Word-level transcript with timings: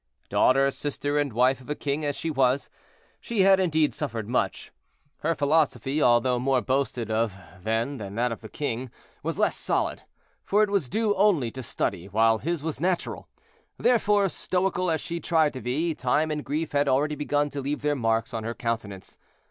Daughter, 0.29 0.71
sister, 0.71 1.19
and 1.19 1.31
wife 1.31 1.61
of 1.61 1.69
a 1.69 1.75
king 1.75 2.03
as 2.03 2.15
she 2.15 2.31
was, 2.31 2.71
she 3.19 3.41
had 3.41 3.59
indeed 3.59 3.93
suffered 3.93 4.27
much. 4.27 4.71
Her 5.17 5.35
philosophy, 5.35 6.01
although 6.01 6.39
more 6.39 6.59
boasted 6.59 7.11
of 7.11 7.35
than 7.61 7.97
that 7.97 8.31
of 8.31 8.41
the 8.41 8.49
king, 8.49 8.89
was 9.21 9.37
less 9.37 9.55
solid; 9.55 10.01
for 10.43 10.63
it 10.63 10.71
was 10.71 10.89
due 10.89 11.13
only 11.13 11.51
to 11.51 11.61
study, 11.61 12.07
while 12.07 12.39
his 12.39 12.63
was 12.63 12.81
natural. 12.81 13.27
Therefore, 13.77 14.27
stoical 14.27 14.89
as 14.89 15.01
she 15.01 15.19
tried 15.19 15.53
to 15.53 15.61
be, 15.61 15.93
time 15.93 16.31
and 16.31 16.43
grief 16.43 16.71
had 16.71 16.87
already 16.87 17.13
begun 17.13 17.51
to 17.51 17.61
leave 17.61 17.83
their 17.83 17.95
marks 17.95 18.33
on 18.33 18.43
her 18.43 18.55
countenance. 18.55 19.19